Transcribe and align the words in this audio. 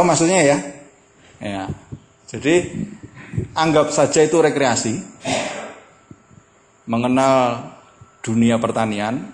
Tahu 0.00 0.08
maksudnya 0.08 0.40
ya? 0.40 0.58
Ya. 1.44 1.64
Jadi 2.24 2.72
anggap 3.52 3.92
saja 3.92 4.24
itu 4.24 4.40
rekreasi. 4.40 4.96
Mengenal 6.88 7.68
dunia 8.24 8.56
pertanian, 8.56 9.28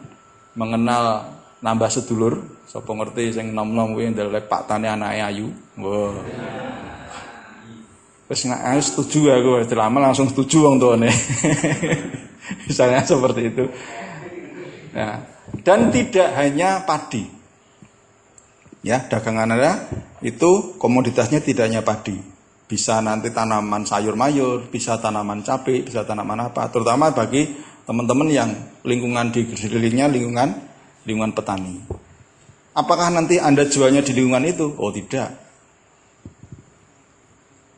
mengenal 0.59 1.31
nambah 1.63 1.87
sedulur, 1.87 2.67
sapa 2.67 2.91
ngerti 2.99 3.39
sing 3.39 3.55
nom-nom 3.55 3.95
kuwi 3.95 4.11
ndelok 4.11 4.51
Pak 4.51 4.67
Tani 4.67 4.91
anake 4.91 5.23
ayu. 5.23 5.55
Wah. 5.79 6.19
Wis 8.27 8.43
nggak 8.43 8.83
setuju 8.83 9.39
aku, 9.39 9.71
lama 9.71 10.11
langsung 10.11 10.27
setuju 10.27 10.67
wong 10.67 10.83
tuane. 10.83 11.15
Misalnya 12.67 13.07
seperti 13.07 13.55
itu. 13.55 13.71
Nah, 14.99 15.23
dan 15.63 15.95
tidak 15.95 16.35
hanya 16.35 16.83
padi. 16.83 17.36
Ya, 18.87 19.03
dagangan 19.03 19.51
Anda 19.51 19.91
itu 20.23 20.79
komoditasnya 20.79 21.43
tidak 21.43 21.67
hanya 21.67 21.83
padi. 21.83 22.23
Bisa 22.71 23.03
nanti 23.03 23.35
tanaman 23.35 23.83
sayur 23.83 24.15
mayur, 24.15 24.71
bisa 24.71 25.03
tanaman 25.03 25.43
cabai, 25.43 25.83
bisa 25.83 26.07
tanaman 26.07 26.47
apa. 26.47 26.71
Terutama 26.71 27.11
bagi 27.11 27.51
teman-teman 27.83 28.31
yang 28.31 28.55
lingkungan 28.87 29.35
di 29.35 29.43
sekelilingnya 29.59 30.07
lingkungan 30.07 30.55
lingkungan 31.03 31.35
petani. 31.35 31.83
Apakah 32.79 33.11
nanti 33.11 33.43
Anda 33.43 33.67
jualnya 33.67 34.07
di 34.07 34.15
lingkungan 34.15 34.47
itu? 34.47 34.71
Oh 34.79 34.95
tidak. 34.95 35.35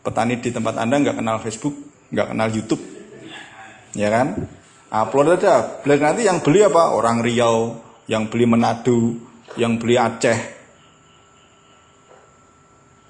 Petani 0.05 0.45
di 0.45 0.53
tempat 0.53 0.77
Anda 0.77 1.01
nggak 1.01 1.25
kenal 1.25 1.41
Facebook, 1.41 1.73
nggak 2.13 2.37
kenal 2.37 2.53
YouTube, 2.53 2.85
ya 3.97 4.13
kan? 4.13 4.45
Upload 4.93 5.41
aja. 5.41 5.81
Beli 5.81 5.97
nanti 6.05 6.29
yang 6.29 6.45
beli 6.45 6.69
apa? 6.69 6.93
Orang 6.93 7.25
Riau, 7.25 7.81
yang 8.13 8.29
beli 8.29 8.45
Manado, 8.45 9.17
yang 9.57 9.81
beli 9.81 9.97
Aceh. 9.97 10.58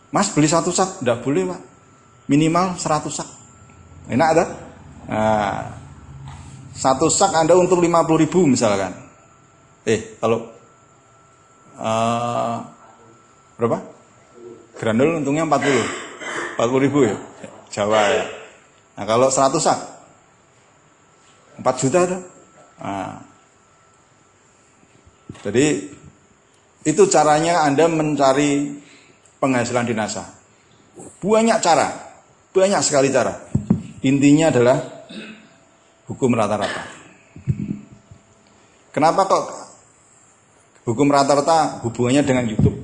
Mas 0.09 0.33
beli 0.33 0.49
satu 0.49 0.73
sak, 0.73 1.05
tidak 1.05 1.21
boleh 1.21 1.45
pak. 1.49 1.61
Minimal 2.29 2.81
seratus 2.81 3.21
sak. 3.21 3.29
Enak 4.09 4.29
ada? 4.33 4.45
Nah, 5.09 5.63
satu 6.73 7.13
sak 7.13 7.37
Anda 7.37 7.57
untuk 7.57 7.81
lima 7.81 8.05
puluh 8.05 8.25
ribu 8.25 8.49
misalkan. 8.49 8.93
Eh, 9.89 10.21
kalau 10.21 10.49
uh, 11.81 12.57
berapa? 13.57 13.79
Grandul 14.79 15.19
untungnya 15.19 15.43
40. 15.43 16.61
40 16.61 16.85
ribu 16.87 16.99
ya. 17.03 17.17
Jawa 17.75 18.03
ya. 18.15 18.25
Nah, 18.95 19.05
kalau 19.07 19.27
100 19.31 19.59
sak 19.59 19.79
4 21.59 21.81
juta 21.83 22.01
tuh. 22.07 22.23
Nah. 22.79 23.19
Jadi 25.43 25.67
itu 26.87 27.03
caranya 27.11 27.67
Anda 27.67 27.91
mencari 27.91 28.75
penghasilan 29.39 29.87
dinasa. 29.87 30.27
Banyak 31.23 31.59
cara, 31.63 31.89
banyak 32.55 32.83
sekali 32.83 33.11
cara. 33.11 33.35
Intinya 34.03 34.51
adalah 34.51 34.79
hukum 36.07 36.31
rata-rata. 36.35 36.83
Kenapa 38.95 39.21
kok 39.27 39.45
hukum 40.87 41.09
rata-rata 41.11 41.83
hubungannya 41.87 42.23
dengan 42.23 42.47
YouTube? 42.47 42.79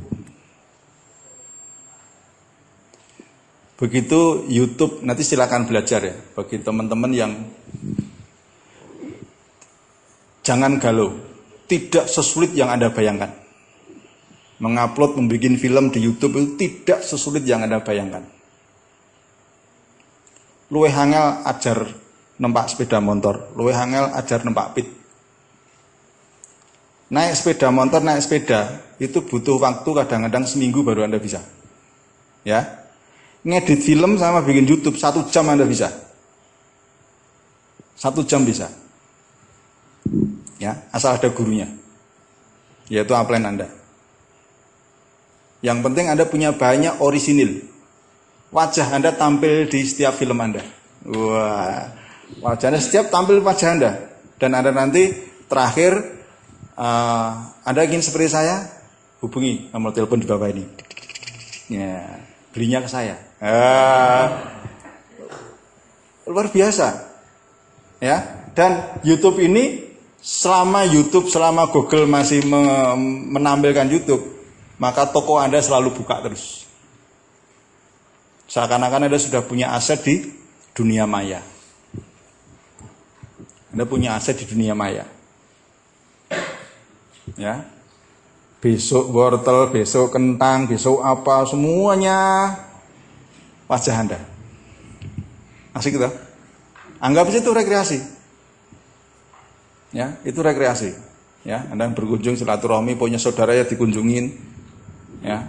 Begitu 3.74 4.46
YouTube 4.48 5.02
nanti 5.02 5.26
silakan 5.26 5.66
belajar 5.66 6.00
ya 6.00 6.14
bagi 6.38 6.62
teman-teman 6.62 7.10
yang 7.10 7.32
Jangan 10.44 10.76
galau. 10.76 11.16
Tidak 11.64 12.04
sesulit 12.04 12.52
yang 12.52 12.68
Anda 12.68 12.92
bayangkan. 12.92 13.32
Mengupload, 14.64 15.20
membuat 15.20 15.60
film 15.60 15.92
di 15.92 16.00
YouTube 16.00 16.40
itu 16.40 16.56
tidak 16.56 17.04
sesulit 17.04 17.44
yang 17.44 17.60
Anda 17.60 17.84
bayangkan. 17.84 18.24
Luwe 20.72 20.88
hangel 20.88 21.44
ajar 21.44 21.84
nempak 22.40 22.72
sepeda 22.72 22.96
motor, 23.04 23.52
luwe 23.52 23.76
hangel 23.76 24.08
ajar 24.16 24.40
nempak 24.40 24.72
pit. 24.72 24.88
Naik 27.12 27.36
sepeda 27.36 27.68
motor, 27.68 28.00
naik 28.00 28.24
sepeda 28.24 28.80
itu 28.96 29.20
butuh 29.20 29.60
waktu 29.60 29.90
kadang-kadang 29.92 30.48
seminggu 30.48 30.80
baru 30.80 31.04
Anda 31.04 31.20
bisa. 31.20 31.44
Ya, 32.40 32.88
ngedit 33.44 33.84
film 33.84 34.16
sama 34.16 34.40
bikin 34.40 34.64
YouTube 34.64 34.96
satu 34.96 35.28
jam 35.28 35.44
Anda 35.52 35.68
bisa. 35.68 35.92
Satu 38.00 38.24
jam 38.24 38.48
bisa 38.48 38.72
ya 40.64 40.80
asal 40.94 41.18
ada 41.18 41.28
gurunya 41.28 41.68
yaitu 42.88 43.12
upline 43.12 43.44
Anda 43.44 43.68
yang 45.64 45.80
penting 45.80 46.12
Anda 46.12 46.28
punya 46.28 46.52
banyak 46.52 47.00
orisinil. 47.00 47.64
Wajah 48.52 48.92
Anda 48.92 49.16
tampil 49.16 49.64
di 49.64 49.80
setiap 49.80 50.12
film 50.12 50.36
Anda. 50.36 50.60
Wah 51.08 51.88
wajah 52.44 52.68
Anda 52.68 52.80
setiap 52.84 53.08
tampil 53.08 53.40
wajah 53.40 53.68
Anda. 53.72 53.90
Dan 54.36 54.52
Anda 54.52 54.76
nanti 54.76 55.08
terakhir 55.48 55.96
uh, 56.76 57.48
Anda 57.64 57.80
ingin 57.88 58.04
seperti 58.04 58.28
saya? 58.36 58.68
Hubungi 59.24 59.72
nomor 59.72 59.96
telepon 59.96 60.20
di 60.20 60.28
bawah 60.28 60.52
ini. 60.52 60.68
Ya 61.72 62.20
belinya 62.52 62.84
ke 62.84 62.88
saya. 62.92 63.16
Uh, 63.40 64.26
luar 66.28 66.52
biasa. 66.52 67.08
Ya 68.04 68.44
dan 68.52 69.00
YouTube 69.00 69.40
ini 69.40 69.96
selama 70.20 70.84
YouTube, 70.84 71.32
selama 71.32 71.72
Google 71.72 72.04
masih 72.04 72.44
menampilkan 73.32 73.88
YouTube, 73.88 74.33
maka 74.84 75.08
toko 75.08 75.40
Anda 75.40 75.56
selalu 75.64 75.96
buka 75.96 76.20
terus. 76.20 76.68
Seakan-akan 78.52 79.08
Anda 79.08 79.16
sudah 79.16 79.40
punya 79.40 79.72
aset 79.72 80.04
di 80.04 80.28
dunia 80.76 81.08
maya. 81.08 81.40
Anda 83.72 83.88
punya 83.88 84.12
aset 84.20 84.36
di 84.36 84.44
dunia 84.44 84.76
maya. 84.76 85.08
Ya. 87.40 87.64
Besok 88.60 89.08
wortel, 89.08 89.72
besok 89.72 90.12
kentang, 90.12 90.68
besok 90.68 91.00
apa, 91.00 91.48
semuanya 91.48 92.52
wajah 93.64 93.96
Anda. 93.96 94.20
Asik 95.72 95.96
gitu. 95.96 96.12
Anggap 97.00 97.32
aja 97.32 97.40
itu 97.40 97.52
rekreasi 97.56 97.98
ya 99.94 100.18
itu 100.26 100.42
rekreasi 100.42 100.90
ya 101.46 101.70
anda 101.70 101.86
berkunjung 101.94 102.34
silaturahmi 102.34 102.98
punya 102.98 103.16
saudara 103.16 103.54
ya 103.54 103.62
dikunjungin 103.62 104.34
ya. 105.24 105.48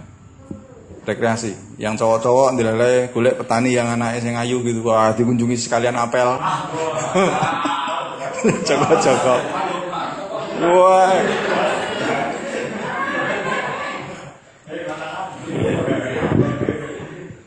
Rekreasi. 1.06 1.78
Yang 1.78 2.02
cowok-cowok 2.02 2.58
dileleh 2.58 3.14
golek 3.14 3.38
petani 3.38 3.76
yang 3.76 3.86
anaknya 3.86 4.18
sing 4.18 4.34
ayu 4.34 4.58
gitu. 4.66 4.82
Wah 4.82 5.14
dikunjungi 5.14 5.54
sekalian 5.54 5.94
apel. 5.94 6.26
Joko-joko. 8.66 9.36
Wah. 10.56 11.12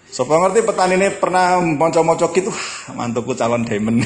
Sopo 0.10 0.36
ngerti 0.36 0.60
petani 0.68 1.00
ini 1.00 1.08
pernah 1.16 1.64
monco-monco 1.64 2.28
gitu, 2.36 2.52
mantupku 2.92 3.32
calon 3.40 3.64
diamond. 3.64 4.04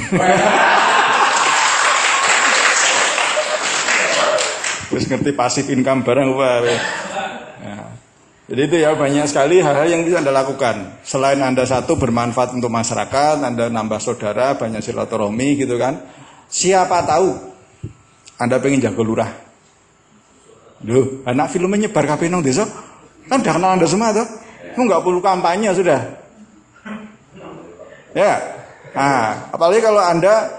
Terus 4.93 5.05
ngerti 5.09 5.31
pasif 5.33 5.65
income 5.73 6.05
bareng 6.05 6.37
wah. 6.37 6.61
Jadi 8.43 8.61
itu 8.67 8.75
ya 8.83 8.91
banyak 8.91 9.23
sekali 9.31 9.63
hal-hal 9.63 9.87
yang 9.87 10.03
bisa 10.03 10.19
Anda 10.19 10.35
lakukan. 10.35 10.99
Selain 11.07 11.39
Anda 11.39 11.63
satu 11.63 11.95
bermanfaat 11.95 12.51
untuk 12.51 12.67
masyarakat, 12.67 13.39
Anda 13.39 13.71
nambah 13.71 14.03
saudara, 14.03 14.59
banyak 14.59 14.83
silaturahmi 14.83 15.63
gitu 15.63 15.79
kan. 15.79 16.03
Siapa 16.51 17.07
tahu 17.07 17.31
Anda 18.35 18.59
pengen 18.59 18.83
jago 18.83 18.99
lurah. 18.99 19.31
Duh, 20.83 21.23
anak 21.23 21.55
filmnya 21.55 21.87
nyebar 21.87 22.03
kabeh 22.03 22.27
nang 22.27 22.43
desa. 22.43 22.67
Kan 23.31 23.39
udah 23.39 23.53
kenal 23.55 23.79
Anda 23.79 23.87
semua 23.87 24.11
tuh. 24.11 24.27
Kamu 24.75 24.91
nggak 24.91 25.01
perlu 25.07 25.19
kampanye 25.23 25.71
sudah. 25.71 25.99
Ya. 28.11 28.33
Nah, 28.91 29.55
apalagi 29.55 29.79
kalau 29.79 30.03
Anda 30.03 30.51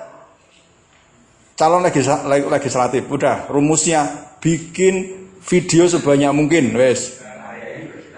calon 1.55 1.85
legislatif 2.49 3.05
udah 3.13 3.53
rumusnya 3.53 4.33
bikin 4.41 5.29
video 5.45 5.85
sebanyak 5.87 6.33
mungkin 6.33 6.73
wes 6.75 7.24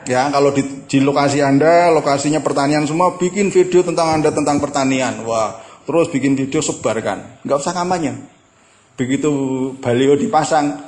ya 0.07 0.31
kalau 0.31 0.55
di, 0.55 0.87
di 0.87 0.99
lokasi 1.03 1.43
anda 1.43 1.91
lokasinya 1.91 2.39
pertanian 2.39 2.87
semua 2.87 3.19
bikin 3.19 3.51
video 3.51 3.83
tentang 3.83 4.23
anda 4.23 4.31
tentang 4.31 4.63
pertanian. 4.63 5.27
Wah 5.27 5.61
terus 5.83 6.11
bikin 6.11 6.39
video 6.39 6.63
sebarkan 6.63 7.43
nggak 7.43 7.59
usah 7.59 7.75
kampanye. 7.75 8.15
Begitu 8.97 9.31
baliho 9.83 10.17
dipasang 10.17 10.81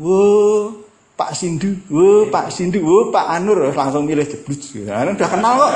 wow 0.00 0.72
Pak 1.20 1.36
Sindu, 1.36 1.76
wow 1.92 2.32
Pak 2.32 2.48
Sindu, 2.48 2.80
wow 2.80 3.12
Pak 3.12 3.26
Anur. 3.36 3.68
Langsung 3.76 4.08
milih 4.08 4.24
jeblus, 4.24 4.72
ya, 4.72 5.04
udah 5.04 5.28
kenal 5.28 5.52
kok. 5.60 5.72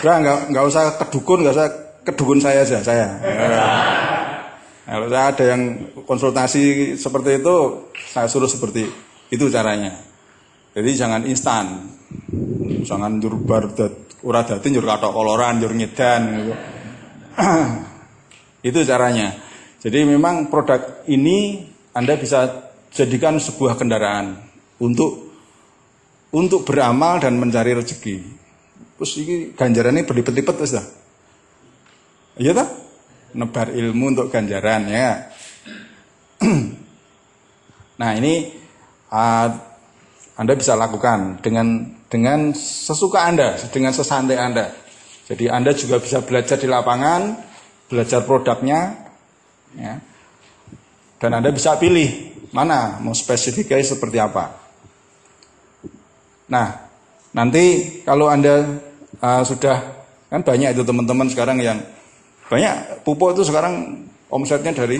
Udah 0.00 0.16
nggak 0.48 0.64
usah 0.64 0.96
kedukun, 0.96 1.44
nggak 1.44 1.54
usah 1.60 1.68
kedukun 2.08 2.40
saya 2.40 2.64
aja 2.64 2.80
saya. 2.80 3.20
Nah, 3.20 3.95
Kalau 4.86 5.10
saya 5.10 5.34
ada 5.34 5.44
yang 5.50 5.62
konsultasi 6.06 6.94
seperti 6.94 7.42
itu, 7.42 7.56
saya 8.14 8.30
suruh 8.30 8.46
seperti 8.46 8.86
itu 9.34 9.50
caranya. 9.50 9.98
Jadi 10.78 10.90
jangan 10.94 11.26
instan. 11.26 11.90
Jangan 12.86 13.18
njur 13.18 13.34
bar 13.42 13.66
ora 14.22 14.46
dadi 14.46 14.70
njur 14.70 14.86
katok 14.86 15.10
koloran, 15.10 15.58
njur 15.58 15.74
ngedan 15.74 16.22
gitu. 16.38 16.54
itu 18.70 18.78
caranya. 18.86 19.34
Jadi 19.82 20.06
memang 20.06 20.46
produk 20.46 21.02
ini 21.10 21.66
Anda 21.90 22.14
bisa 22.14 22.70
jadikan 22.94 23.42
sebuah 23.42 23.74
kendaraan 23.74 24.38
untuk 24.78 25.34
untuk 26.30 26.62
beramal 26.62 27.18
dan 27.18 27.34
mencari 27.42 27.74
rezeki. 27.74 28.16
Terus 29.02 29.12
ini 29.18 29.34
ganjarannya 29.50 30.06
berlipat-lipat 30.06 30.56
wis 30.62 30.78
Iya 32.38 32.52
tak? 32.54 32.85
Nebar 33.36 33.68
ilmu 33.68 34.16
untuk 34.16 34.32
ganjaran 34.32 34.88
ya. 34.88 35.28
nah 38.00 38.10
ini 38.16 38.48
uh, 39.12 39.48
Anda 40.36 40.52
bisa 40.56 40.72
lakukan 40.72 41.44
dengan 41.44 41.96
dengan 42.08 42.56
sesuka 42.56 43.28
Anda, 43.28 43.60
dengan 43.68 43.92
sesantai 43.92 44.40
Anda. 44.40 44.72
Jadi 45.26 45.52
Anda 45.52 45.74
juga 45.76 46.00
bisa 46.00 46.22
belajar 46.22 46.56
di 46.56 46.70
lapangan, 46.70 47.34
belajar 47.90 48.22
produknya, 48.22 48.94
ya. 49.74 50.00
dan 51.18 51.30
Anda 51.36 51.50
bisa 51.50 51.74
pilih 51.76 52.32
mana 52.54 53.02
mau 53.02 53.12
spesifikasi 53.12 53.84
seperti 53.84 54.16
apa. 54.22 54.54
Nah, 56.46 56.66
nanti 57.34 57.98
kalau 58.06 58.30
Anda 58.30 58.80
uh, 59.18 59.42
sudah 59.42 59.76
kan 60.30 60.42
banyak 60.46 60.78
itu 60.78 60.82
teman-teman 60.86 61.26
sekarang 61.26 61.58
yang 61.58 61.78
banyak 62.46 63.02
pupuk 63.02 63.34
itu 63.34 63.42
sekarang 63.46 64.06
omsetnya 64.30 64.70
dari 64.74 64.98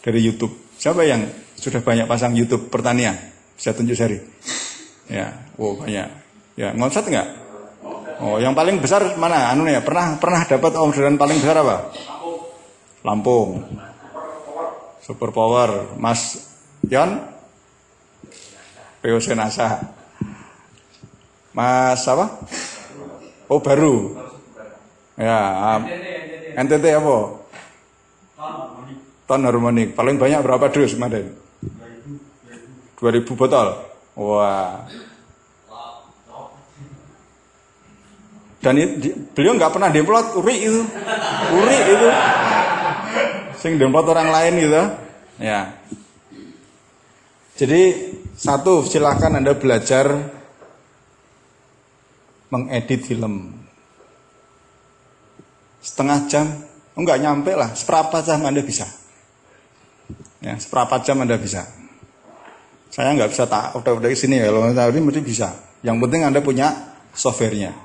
dari 0.00 0.20
YouTube. 0.20 0.52
Siapa 0.76 1.04
yang 1.04 1.24
sudah 1.56 1.80
banyak 1.80 2.04
pasang 2.08 2.36
YouTube 2.36 2.68
pertanian? 2.68 3.16
Bisa 3.56 3.72
tunjuk 3.72 3.96
jari. 3.96 4.18
Ya, 5.08 5.32
wow 5.60 5.76
banyak. 5.76 6.08
Ya, 6.56 6.68
ngomset 6.72 7.06
enggak? 7.08 7.28
Oh, 8.22 8.38
yang 8.40 8.56
paling 8.56 8.80
besar 8.80 9.04
mana? 9.20 9.52
Anu 9.52 9.68
ya, 9.68 9.84
pernah 9.84 10.16
pernah 10.16 10.46
dapat 10.46 10.72
omset 10.80 11.04
paling 11.18 11.38
besar 11.40 11.60
apa? 11.60 11.92
Lampung. 13.04 13.60
Super 15.04 15.28
Power, 15.36 16.00
Mas 16.00 16.40
Yon 16.88 17.20
POC 19.04 19.36
NASA. 19.36 19.84
Mas 21.52 22.00
apa? 22.08 22.40
Oh 23.52 23.60
baru. 23.60 24.16
Ya, 25.20 25.38
um, 25.76 25.82
NTT 26.54 26.84
apa? 26.94 27.16
Ton 29.24 29.40
harmonik. 29.42 29.98
Paling 29.98 30.16
banyak 30.16 30.40
berapa 30.40 30.70
dus 30.70 30.94
kemarin? 30.94 31.34
2000 32.98 33.26
botol. 33.36 33.68
Wah. 34.14 34.86
Dan 38.64 38.80
itu, 38.80 39.12
beliau 39.36 39.60
nggak 39.60 39.76
pernah 39.76 39.92
demplot 39.92 40.40
uri 40.40 40.56
itu, 40.64 40.80
uri 41.52 41.76
itu, 41.84 42.08
sing 43.60 43.76
demplot 43.76 44.08
orang 44.08 44.32
lain 44.32 44.56
gitu, 44.56 44.82
ya. 45.36 45.68
Jadi 47.60 47.82
satu 48.32 48.80
silahkan 48.88 49.36
anda 49.36 49.52
belajar 49.52 50.32
mengedit 52.48 53.04
film 53.04 53.63
setengah 55.84 56.24
jam, 56.32 56.48
enggak 56.96 57.20
nyampe 57.20 57.52
lah, 57.52 57.76
seperempat 57.76 58.24
jam 58.24 58.40
Anda 58.40 58.64
bisa. 58.64 58.88
Ya, 60.40 60.56
jam 61.04 61.16
Anda 61.20 61.36
bisa. 61.36 61.68
Saya 62.88 63.12
nggak 63.12 63.30
bisa 63.36 63.44
tak 63.44 63.76
udah-udah 63.76 64.08
sini 64.16 64.40
ya, 64.40 64.48
kalau 64.48 64.72
tadi 64.72 65.00
mesti 65.04 65.20
bisa. 65.20 65.48
Yang 65.84 66.08
penting 66.08 66.20
Anda 66.24 66.40
punya 66.40 66.96
softwarenya. 67.12 67.76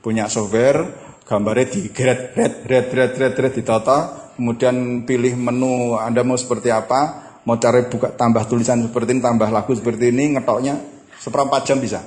Punya 0.00 0.30
software, 0.30 0.86
gambarnya 1.26 1.66
di 1.68 1.80
grade, 1.90 2.32
red, 2.32 2.54
red, 2.64 2.86
red, 2.94 3.12
red, 3.18 3.34
red, 3.34 3.52
ditata, 3.52 4.32
kemudian 4.38 5.02
pilih 5.04 5.34
menu 5.36 5.98
Anda 5.98 6.22
mau 6.22 6.38
seperti 6.38 6.70
apa, 6.70 7.34
mau 7.42 7.58
cari 7.58 7.90
buka 7.90 8.14
tambah 8.14 8.46
tulisan 8.46 8.86
seperti 8.86 9.18
ini, 9.18 9.20
tambah 9.20 9.48
lagu 9.50 9.74
seperti 9.74 10.14
ini, 10.14 10.38
ngetoknya 10.38 10.78
seperempat 11.18 11.66
jam 11.66 11.82
bisa. 11.82 12.06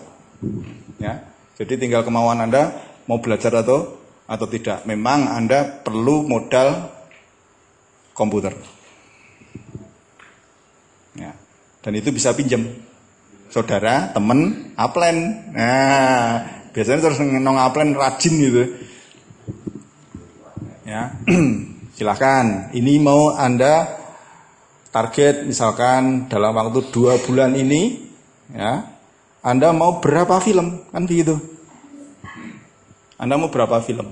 Ya, 1.04 1.28
jadi 1.60 1.76
tinggal 1.76 2.08
kemauan 2.08 2.40
Anda 2.40 2.72
mau 3.12 3.20
belajar 3.20 3.52
atau 3.60 3.99
atau 4.30 4.46
tidak. 4.46 4.86
Memang 4.86 5.26
Anda 5.26 5.66
perlu 5.66 6.22
modal 6.30 6.94
komputer. 8.14 8.54
Ya. 11.18 11.34
Dan 11.82 11.98
itu 11.98 12.14
bisa 12.14 12.38
pinjam. 12.38 12.70
Saudara, 13.50 14.14
temen, 14.14 14.70
upline. 14.78 15.50
Nah, 15.58 16.46
biasanya 16.70 17.10
terus 17.10 17.18
nong 17.18 17.58
upline 17.58 17.98
rajin 17.98 18.34
gitu. 18.38 18.64
Ya. 20.86 21.18
Silahkan. 21.98 22.70
Ini 22.78 23.02
mau 23.02 23.34
Anda 23.34 23.98
target 24.94 25.50
misalkan 25.50 26.30
dalam 26.30 26.54
waktu 26.54 26.94
dua 26.94 27.18
bulan 27.26 27.58
ini, 27.58 28.06
ya, 28.54 28.86
Anda 29.42 29.74
mau 29.74 29.98
berapa 29.98 30.38
film? 30.38 30.86
Kan 30.94 31.10
begitu. 31.10 31.59
Anda 33.20 33.36
mau 33.36 33.52
berapa 33.52 33.84
film? 33.84 34.08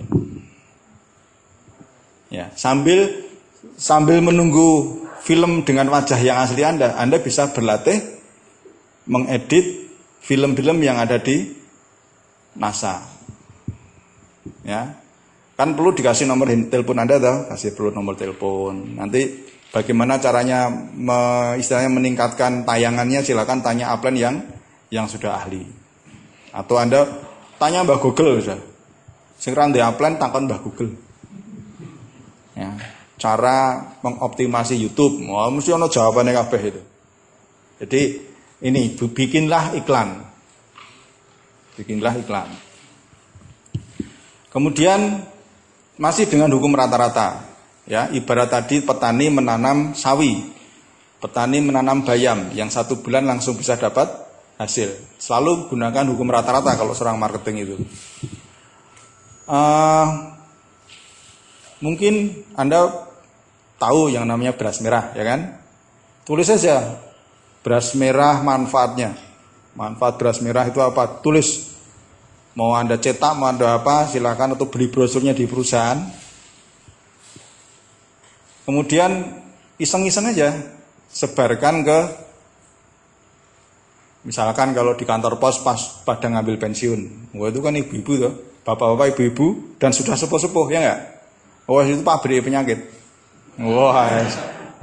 Ya, 2.27 2.51
sambil 2.59 3.24
sambil 3.80 4.19
menunggu 4.19 5.00
film 5.24 5.63
dengan 5.63 5.88
wajah 5.88 6.19
yang 6.19 6.44
asli 6.44 6.68
Anda, 6.68 7.00
Anda 7.00 7.24
bisa 7.24 7.56
berlatih 7.56 8.04
mengedit 9.07 9.88
film-film 10.19 10.83
yang 10.83 11.00
ada 11.00 11.24
di 11.24 11.56
NASA. 12.59 13.00
Ya. 14.68 15.00
Kan 15.56 15.74
perlu 15.74 15.95
dikasih 15.95 16.27
nomor 16.30 16.51
telepon 16.69 17.01
Anda 17.01 17.18
toh, 17.18 17.50
kasih 17.50 17.74
perlu 17.74 17.89
nomor 17.95 18.13
telepon. 18.13 19.00
Nanti 19.00 19.48
bagaimana 19.71 20.19
caranya 20.21 20.69
me, 20.94 21.56
istilahnya 21.57 21.89
meningkatkan 21.89 22.68
tayangannya 22.68 23.24
silakan 23.24 23.63
tanya 23.63 23.95
upline 23.95 24.19
yang 24.19 24.36
yang 24.94 25.07
sudah 25.10 25.39
ahli. 25.42 25.65
Atau 26.53 26.77
Anda 26.77 27.08
tanya 27.58 27.88
Mbak 27.88 28.00
Google 28.03 28.38
bisa. 28.38 28.76
Sing 29.38 29.53
ra 29.53 29.70
upline 29.70 30.17
takon 30.17 30.50
Mbah 30.50 30.60
Google. 30.65 30.98
Ya, 32.58 32.74
cara 33.22 33.94
mengoptimasi 34.01 34.74
YouTube. 34.74 35.22
Wah, 35.29 35.53
mesti 35.53 35.70
ono 35.70 35.86
jawabannya 35.86 36.34
kabeh 36.34 36.62
itu. 36.65 36.82
Jadi 37.77 38.01
ini 38.65 38.98
bikinlah 38.98 39.77
iklan. 39.77 40.25
Bikinlah 41.77 42.17
iklan. 42.17 42.50
Kemudian 44.50 45.22
masih 46.01 46.25
dengan 46.25 46.50
hukum 46.50 46.74
rata-rata. 46.74 47.46
Ya, 47.86 48.10
ibarat 48.10 48.50
tadi 48.50 48.82
petani 48.82 49.29
menanam 49.29 49.94
sawi. 49.94 50.41
Petani 51.22 51.62
menanam 51.62 52.01
bayam 52.01 52.50
yang 52.58 52.74
satu 52.74 53.06
bulan 53.06 53.29
langsung 53.29 53.53
bisa 53.53 53.77
dapat 53.77 54.10
hasil. 54.58 54.98
Selalu 55.22 55.70
gunakan 55.70 56.10
hukum 56.10 56.25
rata-rata 56.34 56.74
kalau 56.74 56.98
serang 56.98 57.22
marketing 57.22 57.70
itu 57.70 57.77
uh, 59.48 60.08
mungkin 61.80 62.44
Anda 62.54 62.92
tahu 63.82 64.13
yang 64.13 64.27
namanya 64.27 64.54
beras 64.54 64.84
merah, 64.84 65.16
ya 65.16 65.24
kan? 65.24 65.58
Tulis 66.27 66.48
saja 66.51 67.00
beras 67.63 67.96
merah 67.96 68.44
manfaatnya. 68.44 69.16
Manfaat 69.77 70.18
beras 70.20 70.39
merah 70.44 70.68
itu 70.68 70.80
apa? 70.84 71.22
Tulis. 71.22 71.75
Mau 72.58 72.74
Anda 72.74 72.98
cetak, 72.98 73.38
mau 73.38 73.48
Anda 73.48 73.77
apa, 73.77 74.10
silakan 74.10 74.58
atau 74.58 74.66
beli 74.66 74.89
brosurnya 74.89 75.38
di 75.38 75.46
perusahaan. 75.46 76.01
Kemudian 78.66 79.39
iseng-iseng 79.77 80.34
aja 80.34 80.51
sebarkan 81.08 81.86
ke 81.86 82.00
misalkan 84.27 84.75
kalau 84.75 84.98
di 84.98 85.08
kantor 85.08 85.39
pos 85.39 85.63
pas 85.63 85.80
pada 86.04 86.27
ngambil 86.27 86.60
pensiun. 86.60 87.32
Wah 87.38 87.48
itu 87.48 87.62
kan 87.63 87.77
ibu-ibu 87.77 88.12
tuh 88.20 88.34
bapak-bapak, 88.67 89.15
ibu-ibu, 89.15 89.79
dan 89.79 89.95
sudah 89.95 90.19
sepuh-sepuh, 90.19 90.65
ya 90.75 90.79
enggak? 90.83 91.00
Oh, 91.71 91.79
itu 91.79 92.03
pabrik 92.03 92.43
penyakit. 92.43 92.83
Wah, 93.63 94.27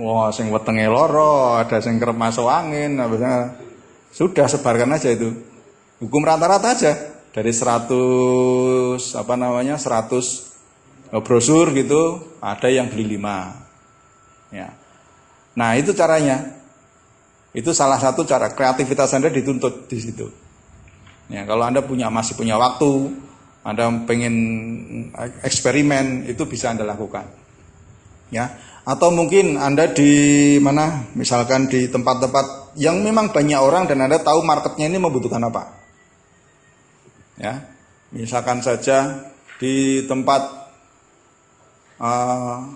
wah, 0.00 0.32
sing 0.32 0.48
wetenge 0.48 0.88
loro, 0.88 1.60
ada 1.60 1.84
sing 1.84 2.00
kerep 2.00 2.16
masuk 2.16 2.48
angin, 2.48 2.96
nah, 2.96 3.06
sudah 4.08 4.48
sebarkan 4.48 4.96
aja 4.96 5.12
itu. 5.12 5.36
Hukum 6.00 6.24
rata-rata 6.24 6.72
aja 6.72 6.92
dari 7.36 7.52
100 7.52 9.20
apa 9.20 9.34
namanya 9.36 9.76
100 9.76 11.12
eh, 11.12 11.20
brosur 11.20 11.76
gitu, 11.76 12.24
ada 12.40 12.72
yang 12.72 12.88
beli 12.88 13.20
5. 13.20 14.54
Ya. 14.54 14.72
Nah, 15.54 15.76
itu 15.76 15.92
caranya. 15.92 16.56
Itu 17.54 17.70
salah 17.70 18.02
satu 18.02 18.26
cara 18.26 18.50
kreativitas 18.50 19.14
Anda 19.14 19.30
dituntut 19.30 19.86
di 19.86 19.98
situ. 20.02 20.26
Ya, 21.30 21.46
kalau 21.46 21.62
Anda 21.62 21.86
punya 21.86 22.10
masih 22.10 22.34
punya 22.34 22.58
waktu, 22.58 23.14
anda 23.64 23.88
pengen 24.04 24.35
eksperimen 25.40 26.28
itu 26.28 26.44
bisa 26.44 26.68
Anda 26.68 26.85
lakukan. 26.85 27.25
Ya. 28.28 28.61
Atau 28.85 29.09
mungkin 29.09 29.56
Anda 29.56 29.88
di 29.88 30.12
mana? 30.61 31.09
Misalkan 31.16 31.73
di 31.73 31.88
tempat-tempat 31.88 32.76
yang 32.76 33.00
memang 33.00 33.33
banyak 33.33 33.56
orang 33.56 33.88
dan 33.88 34.04
Anda 34.04 34.21
tahu 34.21 34.44
marketnya 34.44 34.92
ini 34.92 35.00
membutuhkan 35.00 35.40
apa. 35.40 35.80
Ya, 37.40 37.64
misalkan 38.12 38.61
saja 38.61 39.33
di 39.56 40.04
tempat 40.04 40.44
uh, 41.99 42.68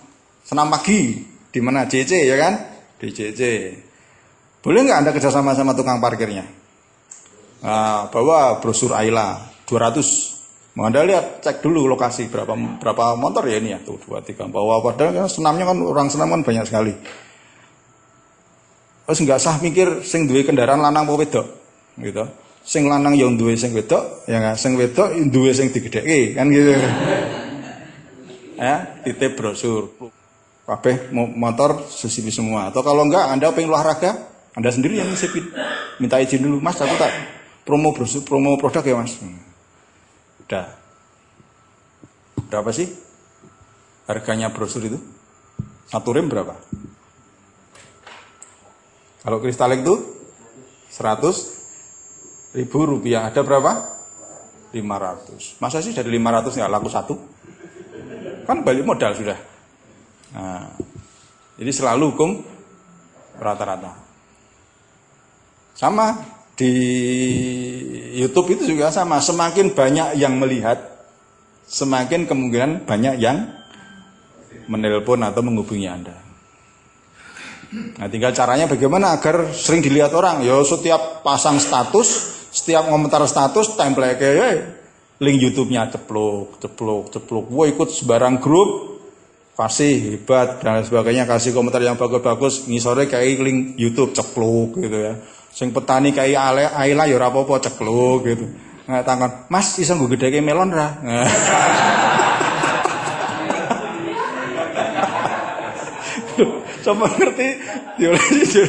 senam 0.42 0.72
pagi, 0.72 1.20
di 1.52 1.60
mana 1.60 1.84
JC 1.84 2.24
ya 2.24 2.40
kan? 2.40 2.54
Di 2.96 3.12
JC. 3.12 3.42
Boleh 4.64 4.88
nggak 4.88 4.98
Anda 5.04 5.12
kerjasama 5.12 5.52
sama 5.52 5.76
tukang 5.76 6.00
parkirnya? 6.00 6.48
Nah, 7.60 8.08
bawa 8.08 8.56
brosur 8.58 8.96
Ayla 8.96 9.52
200 9.68 10.37
anda 10.86 11.02
lihat 11.02 11.42
cek 11.42 11.58
dulu 11.58 11.90
lokasi 11.90 12.30
berapa 12.30 12.54
berapa 12.78 13.18
motor 13.18 13.42
ya 13.50 13.58
ini 13.58 13.74
ya 13.74 13.82
tuh 13.82 13.98
dua 13.98 14.22
tiga 14.22 14.46
bawa 14.46 14.78
padahal 14.78 15.10
kan 15.10 15.26
senamnya 15.26 15.66
kan 15.66 15.78
orang 15.82 16.06
senam 16.06 16.30
kan 16.30 16.46
banyak 16.46 16.64
sekali. 16.70 16.94
Terus 19.08 19.18
nggak 19.24 19.40
sah 19.40 19.56
mikir 19.58 20.04
sing 20.06 20.30
duwe 20.30 20.46
kendaraan 20.46 20.78
lanang 20.78 21.02
apa 21.02 21.18
wedok 21.18 21.46
gitu. 21.98 22.28
Sing 22.62 22.86
lanang 22.86 23.16
yang 23.18 23.34
duwe 23.34 23.58
sing 23.58 23.74
wedok 23.74 24.28
ya 24.30 24.38
nggak 24.38 24.56
sing 24.60 24.78
wedok 24.78 25.16
duwe 25.32 25.50
sing 25.50 25.72
digedheke 25.74 26.36
kan 26.38 26.46
gitu. 26.52 26.76
ya, 28.60 29.02
titip 29.02 29.34
brosur. 29.34 29.96
Kabeh 30.68 31.08
motor 31.16 31.88
CCTV 31.88 32.28
semua. 32.28 32.68
Atau 32.68 32.84
kalau 32.84 33.08
enggak 33.08 33.32
Anda 33.32 33.48
pengen 33.56 33.72
olahraga, 33.72 34.28
Anda 34.52 34.68
sendiri 34.68 35.00
yang 35.00 35.08
ngisi 35.08 35.32
minta 35.96 36.20
izin 36.20 36.44
dulu, 36.44 36.60
Mas 36.60 36.76
aku 36.76 36.92
tak 37.00 37.08
promo 37.64 37.96
brosur, 37.96 38.20
promo 38.20 38.60
produk 38.60 38.84
ya 38.84 39.00
Mas. 39.00 39.16
Udah. 40.48 40.64
Berapa 42.48 42.72
sih 42.72 42.88
harganya 44.08 44.48
brosur 44.48 44.80
itu? 44.80 44.96
Satu 45.92 46.16
rem 46.16 46.24
berapa? 46.32 46.56
Kalau 49.20 49.44
kristalik 49.44 49.84
itu 49.84 50.00
100 50.88 52.56
ribu 52.56 52.88
rupiah. 52.88 53.28
Ada 53.28 53.44
berapa? 53.44 53.76
500. 54.72 55.60
Masa 55.60 55.84
sih 55.84 55.92
dari 55.92 56.08
500 56.16 56.56
nggak 56.56 56.72
laku 56.72 56.88
satu? 56.88 57.14
Kan 58.48 58.64
balik 58.64 58.88
modal 58.88 59.12
sudah. 59.12 59.36
Nah, 60.32 60.64
jadi 61.60 61.68
selalu 61.68 62.16
hukum 62.16 62.40
rata-rata. 63.36 63.92
Sama 65.76 66.37
di 66.58 66.72
YouTube 68.18 68.58
itu 68.58 68.74
juga 68.74 68.90
sama. 68.90 69.22
Semakin 69.22 69.72
banyak 69.72 70.18
yang 70.18 70.34
melihat, 70.42 70.82
semakin 71.70 72.26
kemungkinan 72.26 72.82
banyak 72.82 73.14
yang 73.22 73.46
menelpon 74.66 75.22
atau 75.22 75.40
menghubungi 75.40 75.86
Anda. 75.86 76.18
Nah, 77.68 78.08
tinggal 78.10 78.34
caranya 78.34 78.66
bagaimana 78.66 79.14
agar 79.14 79.54
sering 79.54 79.84
dilihat 79.84 80.10
orang. 80.12 80.42
Ya, 80.42 80.58
setiap 80.66 81.22
pasang 81.22 81.62
status, 81.62 82.08
setiap 82.50 82.90
komentar 82.90 83.22
status, 83.30 83.78
template 83.78 84.18
kayak 84.18 84.52
link 85.22 85.38
YouTube-nya 85.38 85.94
ceplok, 85.94 86.58
ceplok, 86.58 87.14
ceplok. 87.14 87.44
Gue 87.52 87.64
ikut 87.70 87.88
sebarang 87.92 88.40
grup, 88.40 88.98
pasti 89.52 90.16
hebat 90.16 90.64
dan 90.64 90.82
sebagainya 90.82 91.28
kasih 91.28 91.52
komentar 91.52 91.82
yang 91.84 92.00
bagus-bagus 92.00 92.66
ngisore 92.66 93.06
kayak 93.06 93.42
link 93.42 93.60
YouTube 93.76 94.14
ceplok 94.14 94.78
gitu 94.78 94.98
ya 94.98 95.14
Sing 95.58 95.74
petani 95.74 96.14
kayak 96.14 96.38
ale 96.38 96.70
aila 96.70 97.10
ya 97.10 97.18
ora 97.18 97.34
apa-apa 97.34 97.58
cekluk 97.66 98.30
gitu. 98.30 98.46
Nggak 98.86 99.02
tangan, 99.02 99.50
"Mas, 99.50 99.74
iso 99.82 99.98
nggo 99.98 100.06
gedheke 100.14 100.38
melon 100.38 100.70
ra?" 100.70 100.86
Coba 106.86 107.10
ngerti 107.10 107.58
teologi. 107.98 108.62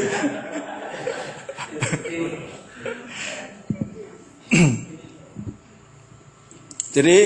Jadi 6.89 7.17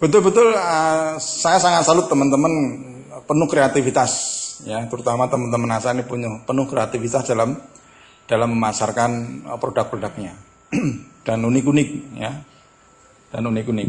betul-betul 0.00 0.56
uh, 0.56 1.20
saya 1.20 1.60
sangat 1.60 1.84
salut 1.84 2.08
teman-teman 2.08 2.52
penuh 3.28 3.44
kreativitas 3.52 4.12
ya 4.64 4.80
terutama 4.88 5.28
teman-teman 5.28 5.76
Asa 5.76 5.92
ini 5.92 6.08
punya 6.08 6.40
penuh 6.48 6.64
kreativitas 6.64 7.28
dalam 7.28 7.75
dalam 8.26 8.54
memasarkan 8.54 9.10
uh, 9.46 9.58
produk-produknya 9.58 10.34
dan 11.26 11.38
unik-unik 11.42 11.88
ya 12.18 12.32
dan 13.30 13.42
unik-unik. 13.46 13.88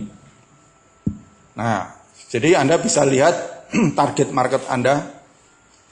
Nah, 1.57 1.89
jadi 2.29 2.61
Anda 2.61 2.77
bisa 2.81 3.05
lihat 3.05 3.67
target 3.99 4.29
market 4.33 4.63
Anda 4.69 5.17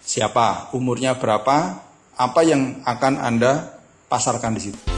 siapa, 0.06 0.70
umurnya 0.78 1.18
berapa, 1.18 1.58
apa 2.16 2.42
yang 2.46 2.86
akan 2.86 3.14
Anda 3.18 3.82
pasarkan 4.06 4.54
di 4.54 4.62
situ. 4.62 4.95